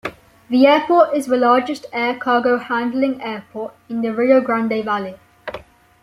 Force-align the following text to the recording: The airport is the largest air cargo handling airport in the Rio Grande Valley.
The 0.49 0.65
airport 0.65 1.13
is 1.15 1.27
the 1.27 1.37
largest 1.37 1.85
air 1.93 2.17
cargo 2.17 2.57
handling 2.57 3.21
airport 3.21 3.75
in 3.87 4.01
the 4.01 4.11
Rio 4.11 4.41
Grande 4.41 4.83
Valley. 4.83 5.19